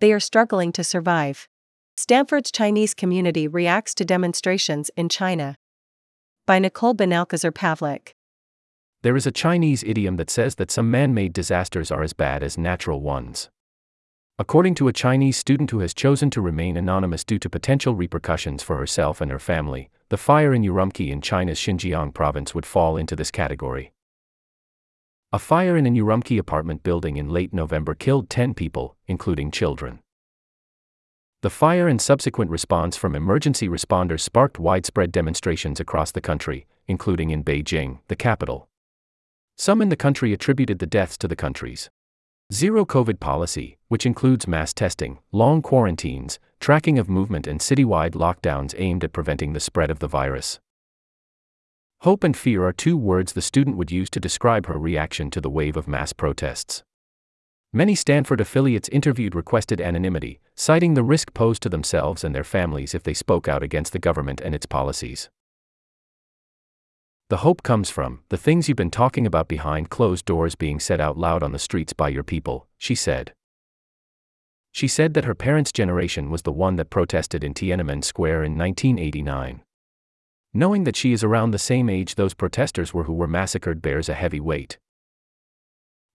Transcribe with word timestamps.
They 0.00 0.14
are 0.14 0.20
struggling 0.20 0.72
to 0.72 0.82
survive. 0.82 1.46
Stanford's 1.98 2.50
Chinese 2.50 2.94
community 2.94 3.46
reacts 3.46 3.94
to 3.96 4.04
demonstrations 4.06 4.90
in 4.96 5.10
China. 5.10 5.56
By 6.46 6.58
Nicole 6.58 6.94
Benalcazar 6.94 7.52
Pavlik. 7.52 8.14
There 9.02 9.14
is 9.14 9.26
a 9.26 9.30
Chinese 9.30 9.84
idiom 9.84 10.16
that 10.16 10.30
says 10.30 10.54
that 10.54 10.70
some 10.70 10.90
man 10.90 11.12
made 11.12 11.34
disasters 11.34 11.90
are 11.90 12.02
as 12.02 12.14
bad 12.14 12.42
as 12.42 12.56
natural 12.56 13.02
ones. 13.02 13.50
According 14.38 14.74
to 14.76 14.88
a 14.88 14.92
Chinese 14.94 15.36
student 15.36 15.70
who 15.70 15.80
has 15.80 15.92
chosen 15.92 16.30
to 16.30 16.40
remain 16.40 16.78
anonymous 16.78 17.22
due 17.22 17.38
to 17.38 17.50
potential 17.50 17.94
repercussions 17.94 18.62
for 18.62 18.78
herself 18.78 19.20
and 19.20 19.30
her 19.30 19.38
family, 19.38 19.90
the 20.08 20.16
fire 20.16 20.54
in 20.54 20.62
Urumqi 20.62 21.10
in 21.10 21.20
China's 21.20 21.58
Xinjiang 21.58 22.14
province 22.14 22.54
would 22.54 22.64
fall 22.64 22.96
into 22.96 23.14
this 23.14 23.30
category. 23.30 23.92
A 25.32 25.38
fire 25.38 25.76
in 25.76 25.86
an 25.86 25.94
Urumqi 25.94 26.40
apartment 26.40 26.82
building 26.82 27.16
in 27.16 27.28
late 27.28 27.54
November 27.54 27.94
killed 27.94 28.28
10 28.28 28.52
people, 28.52 28.96
including 29.06 29.52
children. 29.52 30.00
The 31.42 31.50
fire 31.50 31.86
and 31.86 32.02
subsequent 32.02 32.50
response 32.50 32.96
from 32.96 33.14
emergency 33.14 33.68
responders 33.68 34.22
sparked 34.22 34.58
widespread 34.58 35.12
demonstrations 35.12 35.78
across 35.78 36.10
the 36.10 36.20
country, 36.20 36.66
including 36.88 37.30
in 37.30 37.44
Beijing, 37.44 38.00
the 38.08 38.16
capital. 38.16 38.68
Some 39.56 39.80
in 39.80 39.88
the 39.88 39.94
country 39.94 40.32
attributed 40.32 40.80
the 40.80 40.86
deaths 40.86 41.16
to 41.18 41.28
the 41.28 41.36
country's 41.36 41.90
Zero 42.52 42.84
COVID 42.84 43.20
policy, 43.20 43.78
which 43.86 44.04
includes 44.04 44.48
mass 44.48 44.74
testing, 44.74 45.20
long 45.30 45.62
quarantines, 45.62 46.40
tracking 46.58 46.98
of 46.98 47.08
movement, 47.08 47.46
and 47.46 47.60
citywide 47.60 48.16
lockdowns 48.16 48.74
aimed 48.76 49.04
at 49.04 49.12
preventing 49.12 49.52
the 49.52 49.60
spread 49.60 49.92
of 49.92 50.00
the 50.00 50.08
virus. 50.08 50.58
Hope 52.02 52.24
and 52.24 52.34
fear 52.34 52.64
are 52.64 52.72
two 52.72 52.96
words 52.96 53.34
the 53.34 53.42
student 53.42 53.76
would 53.76 53.90
use 53.90 54.08
to 54.08 54.20
describe 54.20 54.64
her 54.64 54.78
reaction 54.78 55.30
to 55.32 55.40
the 55.40 55.50
wave 55.50 55.76
of 55.76 55.86
mass 55.86 56.14
protests. 56.14 56.82
Many 57.74 57.94
Stanford 57.94 58.40
affiliates 58.40 58.88
interviewed 58.88 59.34
requested 59.34 59.82
anonymity, 59.82 60.40
citing 60.54 60.94
the 60.94 61.02
risk 61.02 61.34
posed 61.34 61.62
to 61.62 61.68
themselves 61.68 62.24
and 62.24 62.34
their 62.34 62.42
families 62.42 62.94
if 62.94 63.02
they 63.02 63.12
spoke 63.12 63.48
out 63.48 63.62
against 63.62 63.92
the 63.92 63.98
government 63.98 64.40
and 64.40 64.54
its 64.54 64.64
policies. 64.64 65.28
The 67.28 67.44
hope 67.44 67.62
comes 67.62 67.90
from 67.90 68.20
the 68.30 68.38
things 68.38 68.66
you've 68.66 68.78
been 68.78 68.90
talking 68.90 69.26
about 69.26 69.46
behind 69.46 69.90
closed 69.90 70.24
doors 70.24 70.54
being 70.54 70.80
said 70.80 71.02
out 71.02 71.18
loud 71.18 71.42
on 71.42 71.52
the 71.52 71.58
streets 71.58 71.92
by 71.92 72.08
your 72.08 72.24
people, 72.24 72.66
she 72.78 72.94
said. 72.94 73.34
She 74.72 74.88
said 74.88 75.12
that 75.12 75.26
her 75.26 75.34
parents' 75.34 75.70
generation 75.70 76.30
was 76.30 76.42
the 76.42 76.50
one 76.50 76.76
that 76.76 76.88
protested 76.88 77.44
in 77.44 77.52
Tiananmen 77.52 78.02
Square 78.02 78.44
in 78.44 78.56
1989. 78.56 79.64
Knowing 80.52 80.82
that 80.82 80.96
she 80.96 81.12
is 81.12 81.22
around 81.22 81.52
the 81.52 81.58
same 81.58 81.88
age 81.88 82.16
those 82.16 82.34
protesters 82.34 82.92
were 82.92 83.04
who 83.04 83.12
were 83.12 83.28
massacred 83.28 83.80
bears 83.80 84.08
a 84.08 84.14
heavy 84.14 84.40
weight. 84.40 84.78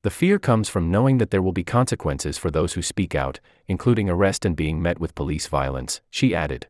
The 0.04 0.10
fear 0.10 0.38
comes 0.38 0.68
from 0.68 0.92
knowing 0.92 1.20
that 1.20 1.32
there 1.32 1.42
will 1.42 1.54
be 1.54 1.64
consequences 1.64 2.38
for 2.38 2.52
those 2.52 2.74
who 2.74 2.82
speak 2.82 3.16
out, 3.16 3.40
including 3.68 4.10
arrest 4.10 4.46
and 4.46 4.56
being 4.56 4.82
met 4.82 5.00
with 5.00 5.16
police 5.16 5.48
violence, 5.48 6.02
she 6.10 6.36
added. 6.36 6.68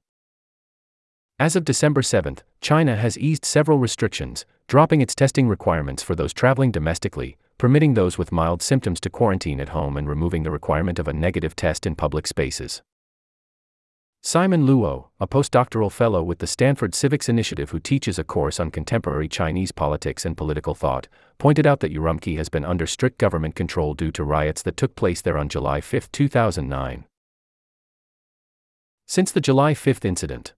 As 1.38 1.55
of 1.55 1.66
December 1.66 2.02
7, 2.02 2.38
China 2.61 2.95
has 2.95 3.17
eased 3.17 3.43
several 3.43 3.77
restrictions, 3.77 4.45
dropping 4.67 5.02
its 5.02 5.16
testing 5.16 5.49
requirements 5.49 6.02
for 6.02 6.16
those 6.16 6.33
traveling 6.33 6.71
domestically, 6.71 7.36
permitting 7.58 7.95
those 7.95 8.17
with 8.17 8.31
mild 8.31 8.61
symptoms 8.61 9.02
to 9.02 9.09
quarantine 9.09 9.59
at 9.59 9.69
home 9.69 9.97
and 9.97 10.08
removing 10.08 10.43
the 10.43 10.52
requirement 10.52 10.99
of 10.99 11.08
a 11.08 11.13
negative 11.13 11.55
test 11.55 11.86
in 11.86 11.95
public 11.95 12.27
spaces. 12.27 12.83
Simon 14.28 14.66
Luo, 14.66 15.09
a 15.20 15.28
postdoctoral 15.28 15.92
fellow 15.92 16.23
with 16.23 16.40
the 16.40 16.48
Stanford 16.48 16.95
Civics 16.95 17.30
Initiative 17.30 17.70
who 17.70 17.80
teaches 17.80 18.18
a 18.18 18.23
course 18.23 18.59
on 18.59 18.72
contemporary 18.72 19.28
Chinese 19.28 19.72
politics 19.72 20.26
and 20.26 20.36
political 20.36 20.73
thought, 20.73 21.08
pointed 21.38 21.67
out 21.67 21.80
that 21.82 21.94
Urumqi 21.94 22.36
has 22.38 22.50
been 22.50 22.66
under 22.66 22.88
strict 22.88 23.20
government 23.20 23.54
control 23.54 23.94
due 23.94 24.12
to 24.14 24.23
riots 24.23 24.64
that 24.64 24.78
took 24.78 24.95
place 24.95 25.22
there 25.22 25.38
on 25.38 25.48
July 25.48 25.80
5, 25.80 26.12
2009. 26.12 27.06
Since 29.06 29.32
the 29.32 29.42
July 29.42 29.76
5 29.76 30.04
incident, 30.04 30.56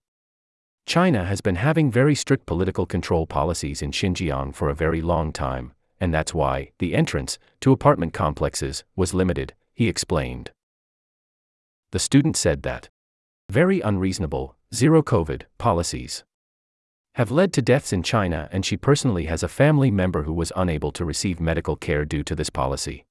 China 0.86 1.26
has 1.26 1.42
been 1.42 1.56
having 1.56 1.90
very 1.90 2.14
strict 2.14 2.46
political 2.46 2.86
control 2.86 3.26
policies 3.26 3.82
in 3.82 3.90
Xinjiang 3.90 4.54
for 4.54 4.70
a 4.70 4.74
very 4.74 5.02
long 5.02 5.30
time, 5.30 5.74
and 6.00 6.14
that's 6.14 6.32
why 6.32 6.70
the 6.78 6.94
entrance 6.94 7.38
to 7.60 7.72
apartment 7.72 8.14
complexes 8.14 8.84
was 8.96 9.12
limited, 9.12 9.52
he 9.74 9.88
explained. 9.88 10.52
The 11.90 11.98
student 11.98 12.34
said 12.34 12.62
that 12.62 12.88
very 13.50 13.80
unreasonable, 13.80 14.56
zero 14.74 15.02
COVID 15.02 15.42
policies 15.56 16.24
have 17.14 17.32
led 17.32 17.52
to 17.52 17.60
deaths 17.60 17.92
in 17.92 18.00
China, 18.04 18.48
and 18.52 18.64
she 18.64 18.76
personally 18.76 19.24
has 19.24 19.42
a 19.42 19.48
family 19.48 19.90
member 19.90 20.22
who 20.22 20.32
was 20.32 20.52
unable 20.54 20.92
to 20.92 21.04
receive 21.04 21.40
medical 21.40 21.74
care 21.74 22.04
due 22.04 22.22
to 22.22 22.36
this 22.36 22.48
policy. 22.48 23.04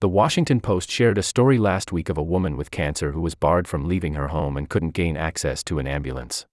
The 0.00 0.08
Washington 0.08 0.60
Post 0.60 0.90
shared 0.90 1.16
a 1.16 1.22
story 1.22 1.56
last 1.56 1.92
week 1.92 2.08
of 2.08 2.18
a 2.18 2.22
woman 2.22 2.56
with 2.56 2.72
cancer 2.72 3.12
who 3.12 3.20
was 3.20 3.36
barred 3.36 3.68
from 3.68 3.86
leaving 3.86 4.14
her 4.14 4.26
home 4.26 4.56
and 4.56 4.68
couldn't 4.68 4.90
gain 4.90 5.16
access 5.16 5.62
to 5.64 5.78
an 5.78 5.86
ambulance. 5.86 6.46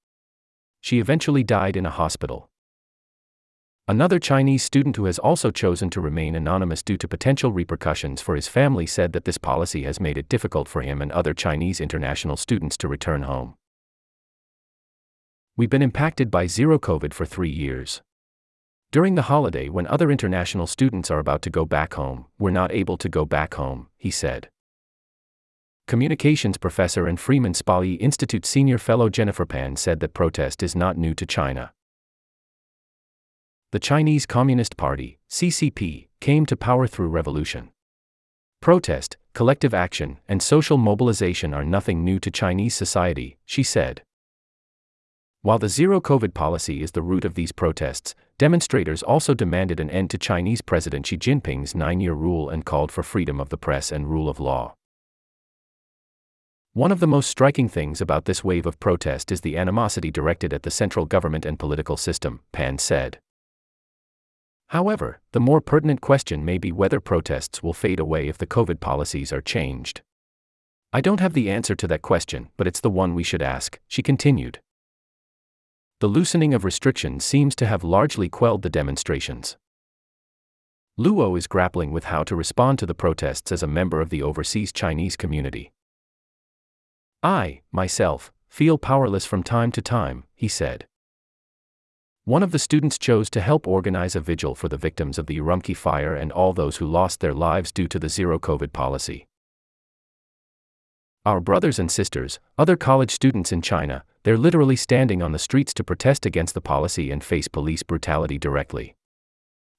She 0.80 1.00
eventually 1.00 1.44
died 1.44 1.76
in 1.76 1.88
a 1.88 1.90
hospital. 1.90 2.51
Another 3.88 4.20
Chinese 4.20 4.64
student 4.64 4.96
who 4.96 5.06
has 5.06 5.20
also 5.20 5.52
chosen 5.52 5.90
to 5.90 6.02
remain 6.02 6.36
anonymous 6.36 6.84
due 6.84 6.98
to 6.98 7.08
potential 7.08 7.52
repercussions 7.52 8.22
for 8.22 8.36
his 8.36 8.48
family 8.48 8.86
said 8.86 9.12
that 9.14 9.26
this 9.26 9.38
policy 9.38 9.84
has 9.84 10.00
made 10.00 10.18
it 10.18 10.30
difficult 10.30 10.68
for 10.68 10.82
him 10.82 11.02
and 11.02 11.12
other 11.12 11.34
Chinese 11.34 11.82
international 11.82 12.38
students 12.38 12.78
to 12.78 12.88
return 12.88 13.24
home. 13.24 13.56
We've 15.58 15.70
been 15.70 15.82
impacted 15.82 16.32
by 16.32 16.48
zero 16.48 16.80
COVID 16.80 17.14
for 17.14 17.26
three 17.26 17.50
years. 17.50 18.02
During 18.92 19.16
the 19.16 19.24
holiday, 19.24 19.68
when 19.68 19.88
other 19.88 20.12
international 20.12 20.68
students 20.68 21.10
are 21.10 21.20
about 21.20 21.42
to 21.42 21.50
go 21.50 21.66
back 21.66 21.96
home, 21.96 22.28
we're 22.38 22.52
not 22.52 22.72
able 22.72 22.98
to 22.98 23.10
go 23.10 23.26
back 23.26 23.56
home, 23.56 23.88
he 23.98 24.12
said. 24.12 24.50
Communications 25.88 26.58
professor 26.58 27.08
and 27.08 27.20
Freeman 27.20 27.54
Spogli 27.54 27.98
Institute 28.00 28.46
senior 28.46 28.78
fellow 28.78 29.10
Jennifer 29.10 29.46
Pan 29.46 29.76
said 29.76 30.00
that 30.00 30.14
protest 30.14 30.62
is 30.62 30.76
not 30.76 30.98
new 30.98 31.14
to 31.16 31.26
China. 31.26 31.74
The 33.72 33.80
Chinese 33.80 34.26
Communist 34.26 34.76
Party, 34.76 35.18
CCP, 35.30 36.10
came 36.20 36.46
to 36.46 36.58
power 36.58 36.88
through 36.88 37.08
revolution. 37.08 37.70
Protest, 38.62 39.16
collective 39.34 39.74
action, 39.74 40.20
and 40.28 40.44
social 40.44 40.76
mobilization 40.76 41.54
are 41.54 41.64
nothing 41.64 42.04
new 42.04 42.20
to 42.20 42.30
Chinese 42.30 42.76
society, 42.76 43.38
she 43.46 43.64
said. 43.64 44.04
While 45.42 45.58
the 45.58 45.70
zero 45.70 46.02
COVID 46.02 46.34
policy 46.34 46.84
is 46.84 46.92
the 46.92 47.02
root 47.02 47.24
of 47.24 47.36
these 47.36 47.54
protests, 47.54 48.14
demonstrators 48.38 49.04
also 49.04 49.34
demanded 49.34 49.80
an 49.80 49.90
end 49.90 50.10
to 50.10 50.18
Chinese 50.18 50.60
President 50.60 51.08
Xi 51.08 51.16
Jinping's 51.16 51.74
nine 51.74 52.02
year 52.02 52.14
rule 52.14 52.50
and 52.50 52.66
called 52.66 52.92
for 52.92 53.04
freedom 53.04 53.40
of 53.40 53.48
the 53.48 53.58
press 53.58 53.90
and 53.90 54.10
rule 54.10 54.28
of 54.28 54.42
law. 54.42 54.76
One 56.74 56.92
of 56.92 57.00
the 57.00 57.08
most 57.08 57.30
striking 57.30 57.70
things 57.70 58.02
about 58.02 58.26
this 58.26 58.44
wave 58.44 58.66
of 58.66 58.82
protest 58.82 59.32
is 59.32 59.40
the 59.40 59.56
animosity 59.58 60.12
directed 60.12 60.52
at 60.52 60.64
the 60.64 60.72
central 60.72 61.06
government 61.06 61.46
and 61.46 61.58
political 61.58 61.96
system, 61.96 62.42
Pan 62.52 62.78
said. 62.78 63.20
However, 64.72 65.22
the 65.32 65.40
more 65.40 65.62
pertinent 65.62 66.02
question 66.02 66.44
may 66.44 66.58
be 66.58 66.72
whether 66.72 67.00
protests 67.00 67.64
will 67.64 67.74
fade 67.74 68.00
away 68.00 68.28
if 68.28 68.38
the 68.38 68.48
COVID 68.48 68.82
policies 68.82 69.32
are 69.32 69.42
changed. 69.42 70.02
I 70.92 71.00
don't 71.00 71.22
have 71.22 71.34
the 71.34 71.50
answer 71.50 71.76
to 71.76 71.88
that 71.88 72.02
question, 72.02 72.50
but 72.58 72.68
it's 72.68 72.82
the 72.82 72.90
one 72.90 73.16
we 73.16 73.24
should 73.24 73.42
ask, 73.42 73.80
she 73.88 74.02
continued 74.02 74.60
the 76.02 76.08
loosening 76.08 76.52
of 76.56 76.66
restrictions 76.66 77.24
seems 77.24 77.56
to 77.56 77.68
have 77.68 77.84
largely 77.84 78.28
quelled 78.28 78.64
the 78.64 78.72
demonstrations. 78.72 79.56
Luo 81.00 81.38
is 81.38 81.46
grappling 81.46 81.92
with 81.92 82.06
how 82.06 82.24
to 82.24 82.36
respond 82.36 82.80
to 82.80 82.88
the 82.88 82.96
protests 82.96 83.52
as 83.52 83.62
a 83.62 83.68
member 83.68 84.02
of 84.02 84.10
the 84.10 84.24
overseas 84.24 84.72
Chinese 84.72 85.16
community. 85.16 85.72
I, 87.22 87.62
myself, 87.72 88.32
feel 88.50 88.80
powerless 88.80 89.28
from 89.28 89.44
time 89.44 89.72
to 89.74 89.82
time, 89.82 90.24
he 90.34 90.48
said. 90.48 90.88
One 92.32 92.44
of 92.44 92.52
the 92.52 92.60
students 92.60 92.98
chose 92.98 93.30
to 93.32 93.42
help 93.42 93.68
organize 93.68 94.16
a 94.16 94.22
vigil 94.22 94.56
for 94.56 94.70
the 94.70 94.78
victims 94.78 95.18
of 95.18 95.26
the 95.26 95.38
Urumqi 95.38 95.76
fire 95.76 96.16
and 96.16 96.32
all 96.32 96.54
those 96.54 96.78
who 96.78 96.88
lost 96.88 97.20
their 97.20 97.34
lives 97.34 97.74
due 97.74 97.90
to 97.90 98.00
the 98.00 98.08
zero 98.08 98.40
COVID 98.40 98.72
policy. 98.72 99.28
Our 101.26 101.42
brothers 101.42 101.78
and 101.78 101.92
sisters, 101.92 102.40
other 102.58 102.78
college 102.78 103.12
students 103.12 103.52
in 103.52 103.62
China, 103.62 104.06
they're 104.24 104.38
literally 104.38 104.78
standing 104.78 105.22
on 105.22 105.34
the 105.34 105.40
streets 105.40 105.74
to 105.74 105.84
protest 105.84 106.26
against 106.26 106.54
the 106.54 106.62
policy 106.62 107.12
and 107.12 107.22
face 107.22 107.50
police 107.50 107.84
brutality 107.84 108.38
directly. 108.38 108.96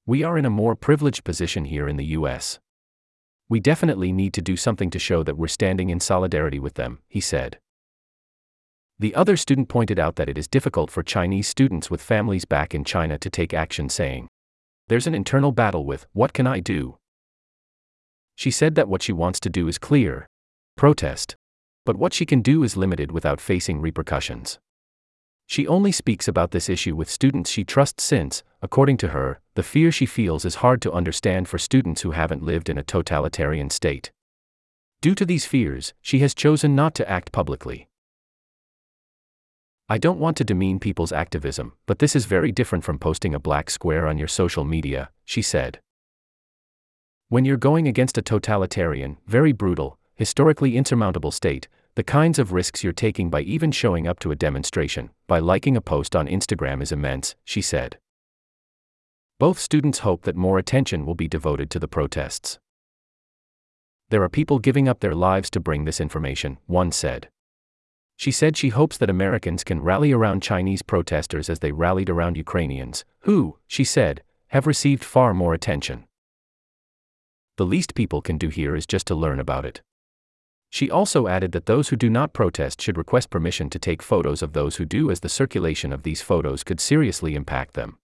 We 0.05 0.21
are 0.21 0.37
in 0.37 0.45
a 0.45 0.51
more 0.51 0.75
privileged 0.75 1.23
position 1.23 1.65
here 1.65 1.87
in 1.87 1.97
the 1.97 2.13
US. 2.17 2.59
We 3.49 3.61
definitely 3.61 4.11
need 4.11 4.31
to 4.35 4.43
do 4.43 4.57
something 4.57 4.91
to 4.91 4.99
show 4.99 5.23
that 5.23 5.39
we're 5.39 5.47
standing 5.47 5.89
in 5.89 5.99
solidarity 5.99 6.59
with 6.59 6.75
them, 6.75 6.99
he 7.07 7.19
said. 7.19 7.57
The 8.99 9.15
other 9.15 9.35
student 9.35 9.69
pointed 9.69 9.99
out 9.99 10.15
that 10.15 10.29
it 10.29 10.37
is 10.37 10.47
difficult 10.47 10.91
for 10.91 11.03
Chinese 11.03 11.47
students 11.47 11.89
with 11.89 12.01
families 12.01 12.45
back 12.45 12.75
in 12.75 12.83
China 12.83 13.17
to 13.17 13.29
take 13.29 13.53
action, 13.53 13.89
saying, 13.89 14.27
There's 14.87 15.07
an 15.07 15.15
internal 15.15 15.51
battle 15.51 15.85
with, 15.85 16.05
what 16.13 16.33
can 16.33 16.47
I 16.47 16.59
do? 16.59 16.97
She 18.35 18.51
said 18.51 18.75
that 18.75 18.87
what 18.87 19.01
she 19.01 19.13
wants 19.13 19.39
to 19.41 19.49
do 19.49 19.67
is 19.67 19.77
clear 19.77 20.27
protest. 20.75 21.35
But 21.85 21.97
what 21.97 22.13
she 22.13 22.25
can 22.25 22.41
do 22.41 22.63
is 22.63 22.77
limited 22.77 23.11
without 23.11 23.41
facing 23.41 23.81
repercussions. 23.81 24.59
She 25.45 25.67
only 25.67 25.91
speaks 25.91 26.27
about 26.27 26.51
this 26.51 26.69
issue 26.69 26.95
with 26.95 27.09
students 27.09 27.49
she 27.49 27.63
trusts 27.63 28.03
since, 28.03 28.43
according 28.61 28.97
to 28.97 29.09
her, 29.09 29.41
the 29.55 29.63
fear 29.63 29.91
she 29.91 30.05
feels 30.05 30.45
is 30.45 30.55
hard 30.55 30.81
to 30.81 30.93
understand 30.93 31.47
for 31.47 31.57
students 31.57 32.01
who 32.01 32.11
haven't 32.11 32.43
lived 32.43 32.69
in 32.69 32.77
a 32.77 32.83
totalitarian 32.83 33.69
state. 33.69 34.11
Due 35.01 35.13
to 35.15 35.25
these 35.25 35.45
fears, 35.45 35.93
she 36.01 36.19
has 36.19 36.33
chosen 36.33 36.75
not 36.75 36.95
to 36.95 37.09
act 37.09 37.33
publicly. 37.33 37.87
I 39.93 39.99
don't 39.99 40.17
want 40.17 40.37
to 40.37 40.43
demean 40.43 40.79
people's 40.79 41.11
activism, 41.11 41.73
but 41.85 41.99
this 41.99 42.15
is 42.15 42.25
very 42.25 42.51
different 42.51 42.83
from 42.83 42.97
posting 42.97 43.35
a 43.35 43.39
black 43.39 43.69
square 43.69 44.07
on 44.07 44.17
your 44.17 44.27
social 44.27 44.63
media, 44.63 45.11
she 45.23 45.43
said. 45.43 45.81
When 47.29 47.45
you're 47.45 47.57
going 47.57 47.87
against 47.87 48.17
a 48.17 48.23
totalitarian, 48.23 49.17
very 49.27 49.51
brutal, 49.51 49.99
historically 50.15 50.77
insurmountable 50.77 51.29
state, 51.29 51.67
the 51.93 52.01
kinds 52.01 52.39
of 52.39 52.53
risks 52.53 52.83
you're 52.83 52.91
taking 52.91 53.29
by 53.29 53.41
even 53.41 53.71
showing 53.71 54.07
up 54.07 54.17
to 54.21 54.31
a 54.31 54.35
demonstration, 54.35 55.11
by 55.27 55.37
liking 55.37 55.77
a 55.77 55.81
post 55.81 56.15
on 56.15 56.25
Instagram 56.25 56.81
is 56.81 56.91
immense, 56.91 57.35
she 57.43 57.61
said. 57.61 57.99
Both 59.37 59.59
students 59.59 59.99
hope 59.99 60.23
that 60.23 60.35
more 60.35 60.57
attention 60.57 61.05
will 61.05 61.13
be 61.13 61.27
devoted 61.27 61.69
to 61.69 61.77
the 61.77 61.87
protests. 61.87 62.57
There 64.09 64.23
are 64.23 64.27
people 64.27 64.57
giving 64.57 64.87
up 64.87 65.01
their 65.01 65.13
lives 65.13 65.51
to 65.51 65.59
bring 65.59 65.85
this 65.85 66.01
information, 66.01 66.57
one 66.65 66.91
said. 66.91 67.29
She 68.15 68.31
said 68.31 68.55
she 68.55 68.69
hopes 68.69 68.97
that 68.97 69.09
Americans 69.09 69.63
can 69.63 69.81
rally 69.81 70.11
around 70.11 70.43
Chinese 70.43 70.81
protesters 70.81 71.49
as 71.49 71.59
they 71.59 71.71
rallied 71.71 72.09
around 72.09 72.37
Ukrainians, 72.37 73.03
who, 73.21 73.57
she 73.67 73.83
said, 73.83 74.23
have 74.47 74.67
received 74.67 75.03
far 75.03 75.33
more 75.33 75.53
attention. 75.53 76.05
The 77.57 77.65
least 77.65 77.95
people 77.95 78.21
can 78.21 78.37
do 78.37 78.49
here 78.49 78.75
is 78.75 78.85
just 78.85 79.07
to 79.07 79.15
learn 79.15 79.39
about 79.39 79.65
it. 79.65 79.81
She 80.69 80.89
also 80.89 81.27
added 81.27 81.51
that 81.51 81.67
those 81.67 81.89
who 81.89 81.95
do 81.95 82.09
not 82.09 82.33
protest 82.33 82.81
should 82.81 82.97
request 82.97 83.29
permission 83.29 83.69
to 83.69 83.77
take 83.77 84.01
photos 84.01 84.41
of 84.41 84.53
those 84.53 84.77
who 84.77 84.85
do, 84.85 85.11
as 85.11 85.19
the 85.19 85.29
circulation 85.29 85.93
of 85.93 86.01
these 86.01 86.21
photos 86.21 86.63
could 86.63 86.79
seriously 86.79 87.35
impact 87.35 87.75
them. 87.75 87.99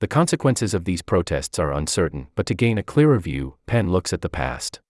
The 0.00 0.08
consequences 0.08 0.72
of 0.72 0.84
these 0.84 1.02
protests 1.02 1.58
are 1.58 1.72
uncertain, 1.72 2.28
but 2.34 2.46
to 2.46 2.54
gain 2.54 2.78
a 2.78 2.82
clearer 2.82 3.18
view, 3.18 3.56
Pan 3.66 3.90
looks 3.90 4.12
at 4.12 4.22
the 4.22 4.28
past. 4.30 4.80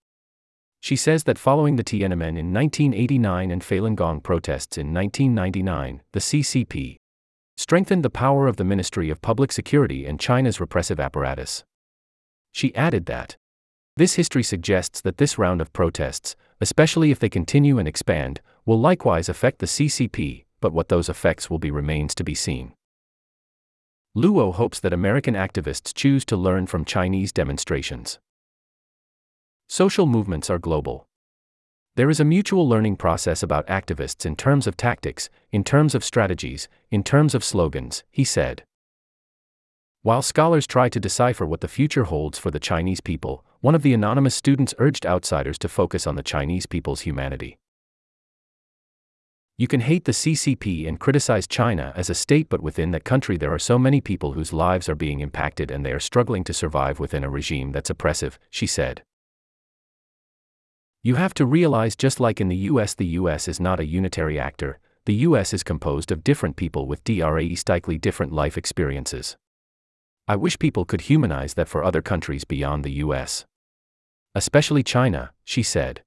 She 0.81 0.95
says 0.95 1.23
that 1.23 1.39
following 1.39 1.75
the 1.75 1.83
Tiananmen 1.83 2.37
in 2.37 2.53
1989 2.53 3.51
and 3.51 3.61
Falun 3.61 3.95
Gong 3.95 4.21
protests 4.21 4.77
in 4.77 4.93
1999, 4.93 6.01
the 6.11 6.19
CCP 6.19 6.97
strengthened 7.57 8.03
the 8.03 8.09
power 8.09 8.47
of 8.47 8.57
the 8.57 8.63
Ministry 8.63 9.09
of 9.09 9.21
Public 9.21 9.51
Security 9.51 10.05
and 10.05 10.19
China's 10.19 10.59
repressive 10.59 10.99
apparatus. 10.99 11.63
She 12.51 12.73
added 12.75 13.07
that 13.07 13.35
this 13.97 14.13
history 14.13 14.43
suggests 14.43 15.01
that 15.01 15.17
this 15.17 15.39
round 15.39 15.59
of 15.59 15.73
protests, 15.73 16.35
especially 16.61 17.09
if 17.09 17.17
they 17.17 17.29
continue 17.29 17.79
and 17.79 17.87
expand, 17.87 18.41
will 18.63 18.79
likewise 18.79 19.27
affect 19.27 19.57
the 19.57 19.65
CCP, 19.65 20.45
but 20.61 20.71
what 20.71 20.89
those 20.89 21.09
effects 21.09 21.49
will 21.49 21.57
be 21.57 21.71
remains 21.71 22.13
to 22.13 22.23
be 22.23 22.35
seen. 22.35 22.73
Luo 24.15 24.53
hopes 24.53 24.79
that 24.79 24.93
American 24.93 25.33
activists 25.33 25.93
choose 25.93 26.25
to 26.25 26.37
learn 26.37 26.67
from 26.67 26.85
Chinese 26.85 27.31
demonstrations. 27.31 28.19
Social 29.69 30.05
movements 30.05 30.49
are 30.49 30.59
global. 30.59 31.07
There 31.97 32.09
is 32.09 32.21
a 32.21 32.25
mutual 32.25 32.69
learning 32.69 32.95
process 32.95 33.43
about 33.43 33.67
activists 33.67 34.25
in 34.25 34.37
terms 34.37 34.65
of 34.65 34.77
tactics, 34.77 35.29
in 35.51 35.65
terms 35.65 35.93
of 35.93 36.05
strategies, 36.05 36.69
in 36.89 37.03
terms 37.03 37.35
of 37.35 37.43
slogans, 37.43 38.03
he 38.09 38.23
said. 38.23 38.63
While 40.03 40.21
scholars 40.21 40.67
try 40.67 40.87
to 40.87 41.01
decipher 41.01 41.45
what 41.45 41.59
the 41.59 41.67
future 41.67 42.05
holds 42.05 42.39
for 42.39 42.49
the 42.49 42.61
Chinese 42.61 43.01
people, 43.01 43.43
one 43.59 43.75
of 43.75 43.81
the 43.81 43.93
anonymous 43.93 44.35
students 44.35 44.73
urged 44.77 45.05
outsiders 45.05 45.57
to 45.57 45.67
focus 45.67 46.07
on 46.07 46.15
the 46.15 46.23
Chinese 46.23 46.65
people's 46.65 47.01
humanity. 47.01 47.57
You 49.57 49.67
can 49.67 49.81
hate 49.81 50.05
the 50.05 50.13
CCP 50.13 50.87
and 50.87 50.97
criticize 50.97 51.45
China 51.45 51.91
as 51.93 52.09
a 52.09 52.15
state, 52.15 52.47
but 52.47 52.61
within 52.61 52.91
that 52.91 53.03
country, 53.03 53.35
there 53.35 53.53
are 53.53 53.59
so 53.59 53.77
many 53.77 53.99
people 53.99 54.31
whose 54.31 54.53
lives 54.53 54.87
are 54.87 54.95
being 54.95 55.19
impacted 55.19 55.71
and 55.71 55.85
they 55.85 55.91
are 55.91 55.99
struggling 55.99 56.45
to 56.45 56.53
survive 56.53 57.01
within 57.01 57.25
a 57.25 57.29
regime 57.29 57.73
that's 57.73 57.89
oppressive, 57.89 58.39
she 58.49 58.65
said. 58.65 59.03
You 61.07 61.15
have 61.15 61.33
to 61.35 61.45
realize 61.45 61.95
just 61.95 62.19
like 62.19 62.41
in 62.41 62.49
the 62.49 62.67
US, 62.71 62.93
the 62.93 63.15
US 63.21 63.47
is 63.47 63.61
not 63.61 63.79
a 63.79 63.85
unitary 63.85 64.37
actor, 64.37 64.77
the 65.05 65.13
US 65.27 65.53
is 65.53 65.63
composed 65.63 66.11
of 66.11 66.21
different 66.21 66.57
people 66.57 66.85
with 66.85 67.01
drastically 67.05 67.97
different 67.97 68.33
life 68.33 68.57
experiences. 68.57 69.37
I 70.27 70.35
wish 70.35 70.59
people 70.59 70.83
could 70.83 70.99
humanize 70.99 71.53
that 71.53 71.69
for 71.69 71.81
other 71.81 72.01
countries 72.01 72.43
beyond 72.43 72.83
the 72.83 72.99
US. 73.05 73.45
Especially 74.35 74.83
China, 74.83 75.31
she 75.45 75.63
said. 75.63 76.03